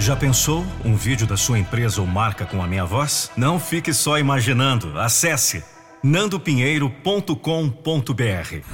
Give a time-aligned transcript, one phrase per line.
[0.00, 3.30] Já pensou um vídeo da sua empresa ou marca com a minha voz?
[3.36, 4.98] Não fique só imaginando.
[4.98, 5.62] Acesse
[6.02, 8.64] nandopinheiro.com.br.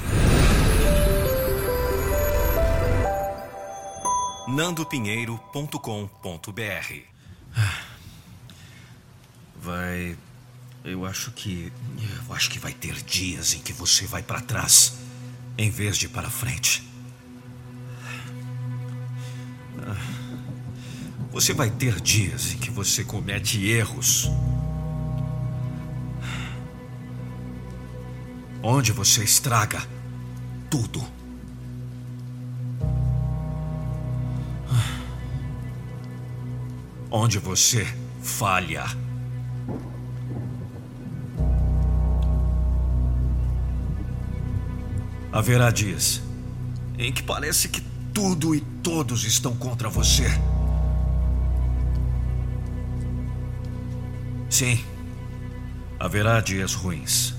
[4.46, 6.94] nandopinheiro.com.br.
[9.56, 10.16] Vai.
[10.84, 11.72] Eu acho que.
[12.28, 14.96] Eu acho que vai ter dias em que você vai para trás,
[15.58, 16.95] em vez de para frente.
[21.36, 24.30] Você vai ter dias em que você comete erros.
[28.62, 29.86] Onde você estraga
[30.70, 31.04] tudo.
[37.10, 37.86] Onde você
[38.22, 38.86] falha.
[45.30, 46.22] Haverá dias
[46.96, 47.82] em que parece que
[48.14, 50.30] tudo e todos estão contra você.
[54.56, 54.82] Sim,
[56.00, 57.34] haverá dias ruins.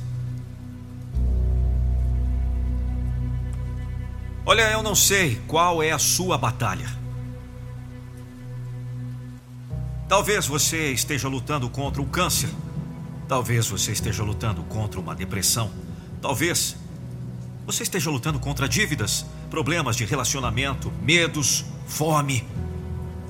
[4.46, 6.88] Olha, eu não sei qual é a sua batalha.
[10.08, 12.52] Talvez você esteja lutando contra o câncer.
[13.28, 15.72] Talvez você esteja lutando contra uma depressão.
[16.22, 16.78] Talvez
[17.66, 22.48] você esteja lutando contra dívidas, problemas de relacionamento, medos, fome.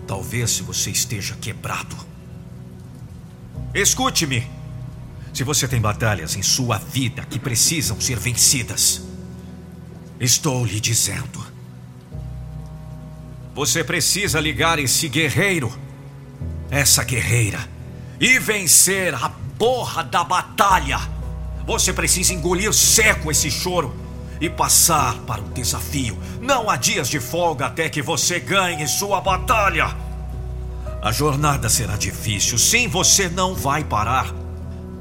[0.06, 2.17] Talvez você esteja quebrado.
[3.74, 4.48] Escute-me.
[5.34, 9.04] Se você tem batalhas em sua vida que precisam ser vencidas,
[10.20, 11.46] estou lhe dizendo.
[13.54, 15.72] Você precisa ligar esse guerreiro,
[16.70, 17.60] essa guerreira,
[18.20, 21.00] e vencer a porra da batalha.
[21.66, 23.96] Você precisa engolir seco esse choro
[24.40, 26.18] e passar para o desafio.
[26.42, 30.07] Não há dias de folga até que você ganhe sua batalha.
[31.02, 32.58] A jornada será difícil.
[32.58, 34.34] Sim, você não vai parar.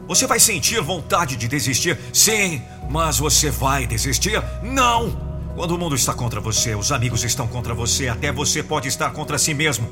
[0.06, 1.98] Você vai sentir vontade de desistir.
[2.12, 4.42] Sim, mas você vai desistir?
[4.62, 5.26] Não!
[5.56, 9.10] Quando o mundo está contra você, os amigos estão contra você, até você pode estar
[9.10, 9.90] contra si mesmo.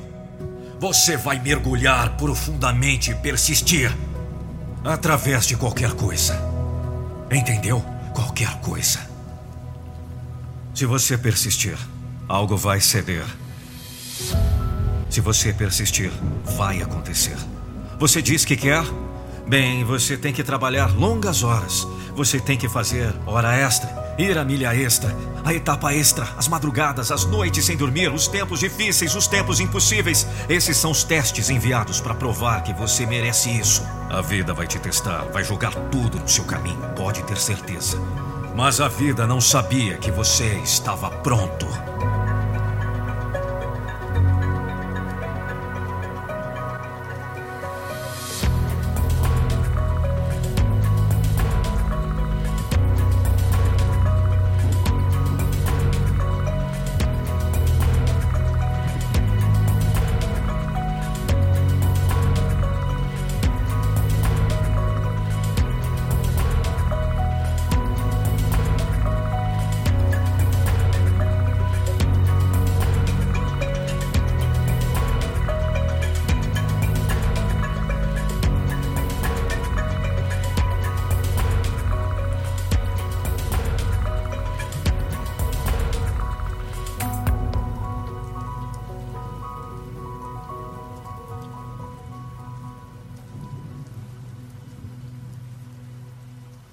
[0.79, 3.91] Você vai mergulhar profundamente e persistir.
[4.85, 6.39] Através de qualquer coisa.
[7.33, 7.83] Entendeu?
[8.15, 9.01] Qualquer coisa.
[10.75, 11.79] Se você persistir,
[12.29, 13.25] algo vai ceder.
[15.15, 16.11] Se você persistir,
[16.57, 17.37] vai acontecer.
[18.01, 18.83] Você diz que quer?
[19.47, 21.87] Bem, você tem que trabalhar longas horas.
[22.17, 23.89] Você tem que fazer hora extra,
[24.19, 25.15] ir a milha extra,
[25.45, 30.27] a etapa extra, as madrugadas, as noites sem dormir, os tempos difíceis, os tempos impossíveis.
[30.49, 33.85] Esses são os testes enviados para provar que você merece isso.
[34.11, 38.01] A vida vai te testar, vai jogar tudo no seu caminho, pode ter certeza.
[38.57, 41.69] Mas a vida não sabia que você estava pronto.